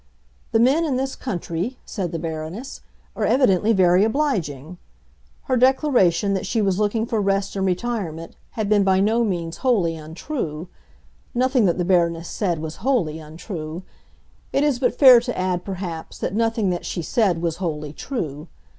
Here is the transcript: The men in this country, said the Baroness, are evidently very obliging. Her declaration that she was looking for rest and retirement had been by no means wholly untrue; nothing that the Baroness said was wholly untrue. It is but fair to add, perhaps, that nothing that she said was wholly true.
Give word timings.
The 0.51 0.59
men 0.59 0.83
in 0.83 0.95
this 0.97 1.15
country, 1.15 1.77
said 1.85 2.11
the 2.11 2.17
Baroness, 2.17 2.81
are 3.15 3.23
evidently 3.23 3.71
very 3.71 4.03
obliging. 4.03 4.79
Her 5.43 5.55
declaration 5.55 6.33
that 6.33 6.47
she 6.47 6.59
was 6.59 6.79
looking 6.79 7.05
for 7.05 7.21
rest 7.21 7.55
and 7.55 7.67
retirement 7.67 8.35
had 8.53 8.67
been 8.67 8.83
by 8.83 8.99
no 8.99 9.23
means 9.23 9.57
wholly 9.57 9.95
untrue; 9.95 10.69
nothing 11.35 11.65
that 11.65 11.77
the 11.77 11.85
Baroness 11.85 12.29
said 12.29 12.57
was 12.57 12.77
wholly 12.77 13.19
untrue. 13.19 13.83
It 14.51 14.63
is 14.63 14.79
but 14.79 14.97
fair 14.97 15.19
to 15.19 15.37
add, 15.37 15.63
perhaps, 15.63 16.17
that 16.17 16.33
nothing 16.33 16.71
that 16.71 16.83
she 16.83 17.03
said 17.03 17.39
was 17.43 17.57
wholly 17.57 17.93
true. 17.93 18.47